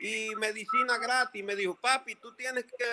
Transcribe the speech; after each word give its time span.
y 0.00 0.34
medicina 0.36 0.98
gratis. 0.98 1.44
Me 1.44 1.54
dijo, 1.54 1.76
papi, 1.80 2.14
tú 2.16 2.34
tienes 2.34 2.64
que 2.64 2.84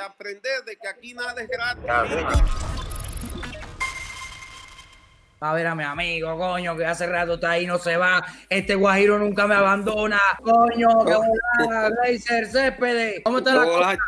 aprender 0.00 0.64
de 0.64 0.76
que 0.76 0.88
aquí 0.88 1.14
nada 1.14 1.40
es 1.40 1.48
gratis. 1.48 2.75
A 5.38 5.52
ver 5.52 5.66
a 5.66 5.74
mi 5.74 5.84
amigo, 5.84 6.34
coño, 6.38 6.74
que 6.78 6.86
hace 6.86 7.06
rato 7.06 7.34
está 7.34 7.50
ahí, 7.50 7.66
no 7.66 7.76
se 7.76 7.98
va. 7.98 8.24
Este 8.48 8.74
guajiro 8.74 9.18
nunca 9.18 9.46
me 9.46 9.54
abandona. 9.54 10.18
Coño, 10.42 10.88
que 11.04 11.14
Glazer 11.66 12.46
Céspedes. 12.46 13.20
¿Cómo 13.22 13.38
está 13.38 13.54
la 13.54 13.64
cosa? 13.64 13.98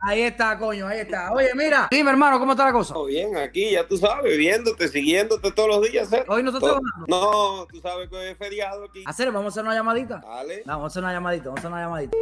Ahí 0.00 0.22
está, 0.22 0.56
coño, 0.58 0.86
ahí 0.86 1.00
está. 1.00 1.32
Oye, 1.32 1.50
mira, 1.56 1.88
dime, 1.90 2.10
hermano, 2.12 2.38
¿cómo 2.38 2.52
está 2.52 2.66
la 2.66 2.72
cosa? 2.72 2.94
Todo 2.94 3.06
bien, 3.06 3.36
aquí 3.36 3.72
ya 3.72 3.84
tú 3.84 3.96
sabes, 3.96 4.38
viéndote, 4.38 4.86
siguiéndote 4.86 5.50
todos 5.50 5.68
los 5.68 5.90
días. 5.90 6.12
¿eh? 6.12 6.24
Hoy 6.28 6.44
no 6.44 6.52
te 6.52 6.60
trabajando. 6.60 7.06
No, 7.08 7.66
tú 7.66 7.80
sabes 7.80 8.08
que 8.08 8.14
hoy 8.14 8.26
es 8.28 8.38
feriado 8.38 8.84
aquí. 8.84 9.02
Hacer, 9.04 9.32
vamos 9.32 9.46
a 9.46 9.48
hacer 9.48 9.64
una 9.64 9.74
llamadita. 9.74 10.20
Dale. 10.24 10.62
Vamos 10.64 10.84
a 10.84 10.86
hacer 10.86 11.02
una 11.02 11.12
llamadita, 11.12 11.44
vamos 11.46 11.58
a 11.58 11.60
hacer 11.60 11.72
una 11.72 11.82
llamadita. 11.82 12.16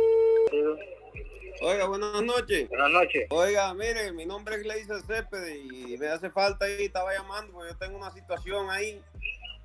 Oiga, 1.62 1.86
buenas 1.86 2.22
noches. 2.22 2.68
Buenas 2.68 2.90
noches. 2.90 3.26
Oiga, 3.30 3.72
mire, 3.74 4.12
mi 4.12 4.26
nombre 4.26 4.56
es 4.56 4.62
Gleiser 4.62 5.00
Céspedes 5.02 5.56
y 5.56 5.96
me 5.96 6.08
hace 6.08 6.30
falta 6.30 6.66
ahí, 6.66 6.84
estaba 6.84 7.14
llamando 7.14 7.52
porque 7.52 7.72
yo 7.72 7.78
tengo 7.78 7.96
una 7.96 8.10
situación 8.12 8.70
ahí. 8.70 9.00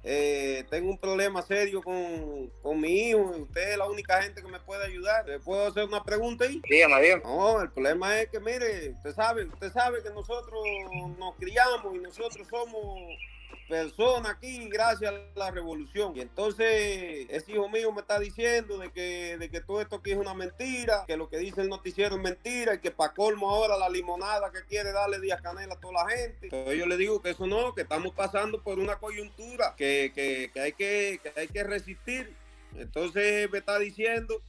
Eh, 0.03 0.65
tengo 0.71 0.89
un 0.89 0.97
problema 0.97 1.43
serio 1.43 1.83
con, 1.83 2.49
con 2.63 2.79
mi 2.79 3.09
hijo 3.09 3.35
y 3.37 3.41
usted 3.41 3.73
es 3.73 3.77
la 3.77 3.87
única 3.87 4.19
gente 4.21 4.41
que 4.41 4.47
me 4.47 4.59
puede 4.59 4.85
ayudar. 4.85 5.27
¿Le 5.27 5.39
puedo 5.39 5.67
hacer 5.67 5.85
una 5.85 6.03
pregunta 6.03 6.45
ahí? 6.45 6.61
Dígame, 6.67 7.01
dígame. 7.01 7.23
No, 7.23 7.61
el 7.61 7.69
problema 7.69 8.19
es 8.19 8.29
que, 8.29 8.39
mire, 8.39 8.89
usted 8.91 9.13
sabe, 9.13 9.45
usted 9.45 9.71
sabe 9.71 10.01
que 10.01 10.09
nosotros 10.09 10.63
nos 11.19 11.35
criamos 11.35 11.95
y 11.95 11.99
nosotros 11.99 12.47
somos 12.49 12.99
personas 13.67 14.31
aquí 14.33 14.67
gracias 14.69 15.13
a 15.13 15.39
la 15.39 15.51
revolución. 15.51 16.13
Y 16.15 16.21
entonces 16.21 17.27
ese 17.29 17.51
hijo 17.53 17.69
mío 17.69 17.91
me 17.91 18.01
está 18.01 18.19
diciendo 18.19 18.77
de 18.77 18.91
que, 18.91 19.37
de 19.37 19.49
que 19.49 19.61
todo 19.61 19.81
esto 19.81 19.97
aquí 19.97 20.11
es 20.11 20.17
una 20.17 20.33
mentira, 20.33 21.05
que 21.07 21.17
lo 21.17 21.29
que 21.29 21.37
dice 21.37 21.61
el 21.61 21.69
noticiero 21.69 22.15
es 22.15 22.21
mentira 22.21 22.75
y 22.75 22.79
que 22.79 22.91
para 22.91 23.13
colmo 23.13 23.49
ahora 23.49 23.77
la 23.77 23.89
limonada 23.89 24.51
que 24.51 24.63
quiere 24.65 24.91
darle 24.91 25.19
Díaz 25.19 25.41
Canela 25.41 25.75
a 25.75 25.79
toda 25.79 26.03
la 26.05 26.09
gente. 26.09 26.45
Entonces 26.47 26.77
yo 26.79 26.85
le 26.85 26.97
digo 26.97 27.21
que 27.21 27.29
eso 27.31 27.47
no, 27.47 27.73
que 27.73 27.81
estamos 27.83 28.13
pasando 28.13 28.61
por 28.61 28.79
una 28.79 28.97
coyuntura, 28.97 29.73
que, 29.77 30.11
que- 30.13 30.51
que 30.53 30.59
hay, 30.59 30.73
que, 30.73 31.19
que 31.23 31.39
hay 31.39 31.47
que 31.47 31.63
resistir. 31.63 32.35
Entonces 32.75 33.49
me 33.51 33.57
está 33.59 33.77
diciendo 33.79 34.41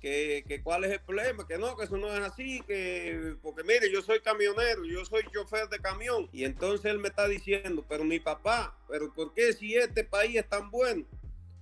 que, 0.00 0.44
que 0.46 0.62
cuál 0.62 0.84
es 0.84 0.92
el 0.92 1.00
problema, 1.00 1.46
que 1.46 1.58
no, 1.58 1.76
que 1.76 1.84
eso 1.84 1.96
no 1.96 2.12
es 2.14 2.20
así, 2.20 2.60
que 2.66 3.36
porque 3.42 3.64
mire, 3.64 3.90
yo 3.90 4.02
soy 4.02 4.20
camionero, 4.20 4.84
yo 4.84 5.04
soy 5.04 5.22
chofer 5.32 5.68
de 5.68 5.78
camión 5.80 6.28
y 6.32 6.44
entonces 6.44 6.90
él 6.90 6.98
me 6.98 7.08
está 7.08 7.26
diciendo, 7.26 7.84
pero 7.88 8.04
mi 8.04 8.20
papá, 8.20 8.76
pero 8.88 9.12
¿por 9.12 9.34
qué 9.34 9.52
si 9.52 9.74
este 9.74 10.04
país 10.04 10.36
es 10.36 10.48
tan 10.48 10.70
bueno? 10.70 11.04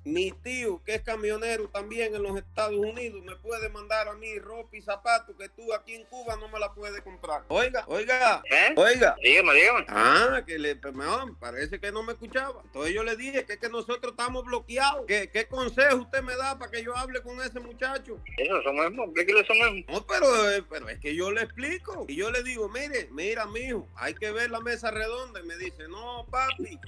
Mi 0.07 0.31
tío, 0.31 0.81
que 0.85 0.95
es 0.95 1.03
camionero 1.03 1.69
también 1.69 2.15
en 2.15 2.23
los 2.23 2.39
Estados 2.39 2.77
Unidos, 2.77 3.25
me 3.25 3.35
puede 3.35 3.69
mandar 3.71 4.07
a 4.07 4.15
mí 4.15 4.39
ropa 4.39 4.77
y 4.77 4.81
zapatos 4.81 5.35
que 5.37 5.49
tú 5.49 5.75
aquí 5.75 5.97
en 5.97 6.05
Cuba 6.05 6.37
no 6.37 6.47
me 6.47 6.61
la 6.61 6.73
puedes 6.73 7.01
comprar. 7.01 7.43
Oiga, 7.49 7.85
oiga, 7.89 8.41
¿Eh? 8.49 8.73
oiga. 8.77 9.17
Dígame, 9.21 9.55
dígame. 9.55 9.85
Ah, 9.89 10.43
que 10.47 10.61
le, 10.61 10.77
no, 10.77 11.37
parece 11.41 11.81
que 11.81 11.91
no 11.91 12.05
me 12.05 12.13
escuchaba. 12.13 12.63
Entonces 12.67 12.95
yo 12.95 13.03
le 13.03 13.17
dije 13.17 13.45
que 13.47 13.55
es 13.55 13.59
que 13.59 13.69
nosotros 13.69 14.13
estamos 14.13 14.45
bloqueados. 14.45 15.07
¿Qué, 15.09 15.29
qué 15.29 15.49
consejo 15.49 15.97
usted 15.97 16.23
me 16.23 16.37
da 16.37 16.57
para 16.57 16.71
que 16.71 16.85
yo 16.85 16.97
hable 16.97 17.21
con 17.23 17.41
ese 17.41 17.59
muchacho? 17.59 18.21
Eso, 18.37 18.61
eso 18.61 18.73
mismo. 18.73 19.07
Explíquele 19.07 19.41
eso 19.41 19.55
mismo. 19.55 19.93
No, 19.93 20.07
pero, 20.07 20.51
eh, 20.53 20.63
pero 20.71 20.89
es 20.89 21.01
que 21.01 21.17
yo 21.17 21.33
le 21.33 21.43
explico. 21.43 22.05
Y 22.07 22.15
yo 22.15 22.31
le 22.31 22.45
digo, 22.45 22.69
mire, 22.69 23.09
mira, 23.11 23.47
mijo, 23.47 23.89
hay 23.97 24.15
que 24.15 24.31
ver 24.31 24.53
la 24.53 24.61
mesa 24.61 24.93
redonda. 24.93 25.41
Y 25.41 25.47
me 25.47 25.57
dice, 25.57 25.89
no, 25.89 26.25
papi. 26.31 26.79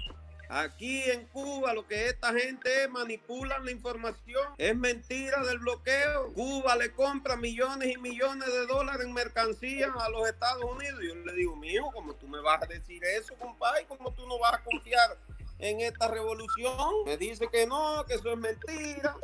Aquí 0.49 1.03
en 1.11 1.27
Cuba 1.27 1.75
lo 1.75 1.87
que 1.87 2.09
esta 2.09 2.33
gente 2.33 2.85
es, 2.85 2.91
manipulan 2.91 3.65
la 3.65 3.71
información, 3.71 4.43
es 4.57 4.75
mentira 4.75 5.43
del 5.45 5.59
bloqueo. 5.59 6.33
Cuba 6.33 6.75
le 6.77 6.91
compra 6.93 7.37
millones 7.37 7.95
y 7.95 7.99
millones 7.99 8.51
de 8.51 8.67
dólares 8.67 9.07
en 9.07 9.13
mercancías 9.13 9.91
a 9.99 10.09
los 10.09 10.27
Estados 10.27 10.65
Unidos. 10.65 11.01
Yo 11.03 11.15
le 11.15 11.33
digo, 11.35 11.55
mijo, 11.57 11.91
¿cómo 11.93 12.15
tú 12.15 12.27
me 12.29 12.41
vas 12.41 12.63
a 12.63 12.67
decir 12.67 13.05
eso, 13.05 13.35
compadre? 13.37 13.85
¿Cómo 13.87 14.11
tú 14.13 14.27
no 14.27 14.39
vas 14.39 14.55
a 14.55 14.65
confiar 14.65 15.19
en 15.59 15.81
esta 15.81 16.09
revolución? 16.09 17.05
Me 17.05 17.19
dice 17.19 17.47
que 17.53 17.67
no, 17.67 18.05
que 18.07 18.15
eso 18.15 18.33
es 18.33 18.39
mentira. 18.39 19.15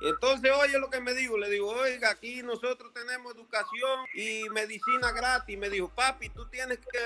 Entonces, 0.00 0.50
oye 0.52 0.78
lo 0.78 0.88
que 0.90 1.00
me 1.00 1.14
digo, 1.14 1.36
le 1.38 1.48
digo, 1.50 1.68
oiga, 1.68 2.10
aquí 2.10 2.42
nosotros 2.42 2.92
tenemos 2.94 3.34
educación 3.34 4.00
y 4.14 4.48
medicina 4.50 5.12
gratis. 5.12 5.58
Me 5.58 5.68
dijo, 5.70 5.88
papi, 5.94 6.28
tú 6.30 6.46
tienes 6.48 6.78
que 6.78 6.98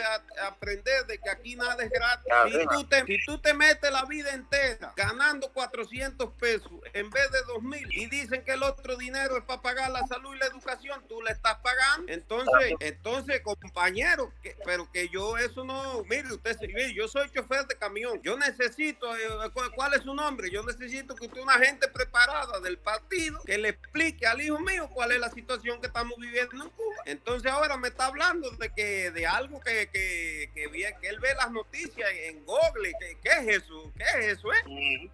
aprender 0.43 1.07
de 1.07 1.19
que 1.19 1.31
aquí 1.31 1.57
nada 1.57 1.83
es 1.85 1.91
gratis. 1.91 2.33
Si 2.51 2.67
tú, 2.69 2.85
te, 2.89 3.05
si 3.07 3.25
tú 3.25 3.39
te 3.39 3.55
metes 3.55 3.91
la 3.91 4.05
vida 4.05 4.31
entera 4.33 4.93
ganando 4.97 5.53
400 5.53 6.31
pesos 6.35 6.71
en 6.93 7.11
vez 7.11 7.31
de 7.31 7.43
2 7.49 7.63
mil 7.63 7.87
y 7.93 8.07
dicen 8.07 8.43
que 8.45 8.53
el 8.53 8.63
otro 8.63 8.97
dinero 8.97 9.37
es 9.37 9.45
para 9.45 9.61
pagar 9.63 9.91
la 9.91 10.07
salud 10.07 10.35
y 10.35 10.39
la 10.39 10.47
educación, 10.47 11.05
tú 11.09 11.21
le 11.23 11.33
estás 11.33 11.57
pagando. 11.59 12.13
Entonces, 12.13 12.75
entonces, 12.81 13.41
compañero, 13.43 14.33
que- 14.43 14.57
pero 14.65 14.91
que 14.93 15.09
yo 15.09 15.37
eso 15.39 15.65
no, 15.65 16.03
mire, 16.05 16.33
usted, 16.33 16.57
yo 16.95 17.09
soy 17.09 17.29
chofer 17.31 17.67
de 17.67 17.77
camión. 17.77 18.21
Yo 18.23 18.37
necesito, 18.37 19.15
eh, 19.17 19.51
¿cuál, 19.53 19.71
cuál 19.73 19.95
es 19.95 20.03
su 20.03 20.15
nombre? 20.15 20.51
Yo 20.51 20.63
necesito 20.63 21.15
que 21.15 21.27
usted, 21.27 21.41
una 21.41 21.59
gente 21.59 21.89
preparada 21.89 22.61
del 22.61 22.79
partido, 22.85 23.41
que 23.45 23.59
le 23.59 23.71
explique 23.71 24.27
al 24.27 24.41
hijo 24.41 24.59
mío 24.61 24.89
cuál 24.93 25.11
es 25.13 25.19
la 25.19 25.31
situación 25.31 25.81
que 25.81 25.87
estamos 25.89 26.17
viviendo 26.19 26.65
en 26.65 26.71
Cuba. 26.71 26.95
Entonces 27.07 27.51
ahora 27.51 27.77
me 27.77 27.89
está 27.89 28.07
hablando 28.07 28.51
de 28.53 28.71
que 28.71 29.11
de 29.11 29.27
algo 29.27 29.59
que, 29.61 29.89
que, 29.93 30.51
que, 30.55 30.69
vi- 30.69 30.85
que 31.01 31.09
él 31.09 31.19
ve 31.19 31.35
las 31.37 31.51
noticias 31.51 32.09
en 32.25 32.45
Google. 32.45 32.93
¿Qué, 33.01 33.17
qué 33.23 33.31
es 33.41 33.63
eso? 33.63 33.93
¿Qué 33.97 34.05
es 34.21 34.39
eso? 34.39 34.53
Eh? 34.53 35.11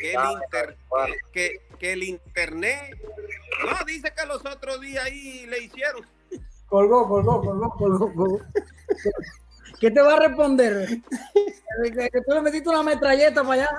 Que, 0.00 0.14
el 0.14 0.20
inter- 0.42 0.76
que, 1.32 1.60
que 1.78 1.92
el 1.92 2.02
internet. 2.02 2.96
No, 3.64 3.84
dice 3.84 4.12
que 4.16 4.26
los 4.26 4.44
otros 4.44 4.80
días 4.80 5.04
ahí 5.04 5.46
le 5.46 5.58
hicieron. 5.64 6.06
Colgó, 6.66 7.06
colgó, 7.06 7.40
colgó, 7.42 7.70
colgó, 7.76 8.12
colgó. 8.14 8.40
¿Qué 9.78 9.90
te 9.90 10.00
va 10.00 10.14
a 10.14 10.20
responder? 10.20 10.88
Que 11.82 12.10
tú 12.26 12.34
le 12.34 12.42
metiste 12.42 12.68
una 12.68 12.82
metralleta 12.82 13.42
para 13.42 13.62
allá. 13.62 13.70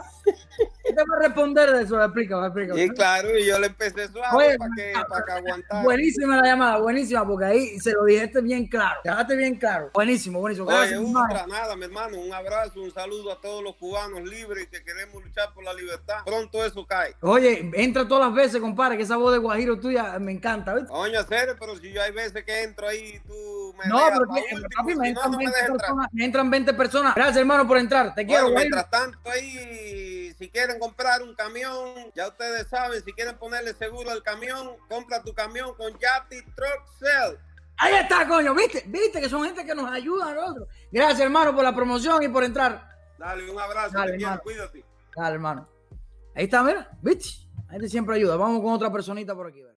¿Qué 0.94 1.02
te 1.04 1.10
va 1.10 1.18
a 1.18 1.28
responder 1.28 1.72
de 1.72 1.84
eso? 1.84 2.02
Explícame, 2.04 2.46
explícame. 2.48 2.84
Y 2.84 2.90
claro, 2.90 3.38
y 3.38 3.46
yo 3.46 3.60
le 3.60 3.68
empecé 3.68 4.08
suave 4.10 4.38
Oye, 4.48 4.58
para 4.58 4.72
que, 4.76 4.94
para 5.10 5.26
que 5.26 5.32
aguantara. 5.32 5.84
Buenísima 5.84 6.38
la 6.38 6.48
llamada, 6.48 6.78
buenísima, 6.78 7.26
porque 7.28 7.46
ahí 7.46 7.80
se 7.80 7.92
lo 7.94 8.06
dijiste 8.06 8.42
bien 8.42 8.68
claro. 8.68 9.00
Dejaste 9.04 9.36
bien 9.36 9.56
claro. 9.56 9.90
Buenísimo, 9.94 10.40
buenísimo. 10.40 10.68
Oye, 10.68 10.98
ultra, 10.98 11.48
nada, 11.48 11.76
mi 11.76 11.86
hermano, 11.86 12.18
un 12.20 12.32
abrazo, 12.34 12.82
un 12.82 12.92
saludo 12.94 13.32
a 13.32 13.42
todos 13.42 13.64
los 13.64 13.76
cubanos 13.76 14.22
libres 14.24 14.68
que 14.70 14.84
queremos 14.84 15.24
luchar 15.24 15.54
por 15.54 15.64
la 15.64 15.74
libertad. 15.74 16.18
Pronto 16.26 16.64
eso 16.64 16.86
cae. 16.86 17.16
Oye, 17.22 17.72
entra 17.74 18.08
todas 18.08 18.28
las 18.28 18.36
veces, 18.36 18.62
compadre, 18.62 18.98
que 18.98 19.04
esa 19.04 19.18
voz 19.18 19.34
de 19.34 19.40
Guajiro 19.40 19.80
tuya 19.80 20.18
me 20.20 20.32
encanta, 20.32 20.74
¿viste? 20.76 20.90
Coño, 20.90 21.24
serio, 21.24 21.56
pero 21.60 21.76
si 21.78 21.92
yo 21.92 22.02
hay 22.02 22.12
veces 22.12 22.44
que 22.44 22.64
entro 22.64 22.88
ahí, 22.88 23.20
tú 23.28 23.74
me 23.78 23.90
No, 23.90 24.00
pero 24.12 24.26
que- 24.34 24.56
último, 24.56 24.70
papi, 24.78 24.88
me 24.88 24.94
si 24.94 24.98
no, 25.00 25.06
entran, 25.06 25.32
no 25.32 25.38
me 25.38 25.44
20 25.46 25.52
dejas 25.58 25.70
entrar. 25.70 25.78
personas, 25.88 26.10
me 26.14 26.26
entran 26.26 26.50
20 26.52 26.74
personas. 26.74 27.16
Gracias, 27.16 27.38
hermano, 27.38 27.68
por 27.68 27.78
entrar. 27.78 28.14
Te 28.14 28.26
quiero, 28.26 28.44
Bueno, 28.44 28.54
Guajiro. 28.56 28.76
mientras 28.78 28.90
tanto 28.90 29.30
ahí, 29.32 30.13
si 30.44 30.50
quieren 30.50 30.78
comprar 30.78 31.22
un 31.24 31.34
camión, 31.36 32.12
ya 32.14 32.28
ustedes 32.28 32.68
saben, 32.68 33.02
si 33.02 33.14
quieren 33.14 33.38
ponerle 33.38 33.74
seguro 33.76 34.12
al 34.12 34.22
camión, 34.22 34.72
compra 34.90 35.24
tu 35.24 35.34
camión 35.34 35.74
con 35.76 35.98
Yati 35.98 36.44
Truck 36.54 36.86
Sell. 37.00 37.40
Ahí 37.78 37.94
está, 37.94 38.28
coño, 38.28 38.54
¿viste? 38.54 38.84
¿Viste 38.88 39.22
que 39.22 39.30
son 39.30 39.46
gente 39.46 39.66
que 39.66 39.74
nos 39.74 39.90
ayuda 39.90 40.32
a 40.32 40.34
nosotros? 40.34 40.68
Gracias, 40.92 41.22
hermano, 41.22 41.56
por 41.56 41.64
la 41.64 41.74
promoción 41.74 42.22
y 42.24 42.28
por 42.28 42.44
entrar. 42.44 42.90
Dale, 43.18 43.50
un 43.50 43.58
abrazo, 43.58 43.98
Dale, 43.98 44.12
te 44.12 44.18
quiero, 44.18 44.32
hermano. 44.34 44.44
cuídate. 44.44 44.86
Dale, 45.16 45.34
hermano. 45.36 45.70
Ahí 46.36 46.44
está, 46.44 46.62
mira, 46.62 46.90
¿viste? 47.02 47.30
La 47.68 47.72
gente 47.72 47.88
siempre 47.88 48.18
ayuda. 48.18 48.36
Vamos 48.36 48.62
con 48.62 48.74
otra 48.74 48.92
personita 48.92 49.34
por 49.34 49.48
aquí. 49.48 49.62
¿verdad? 49.62 49.72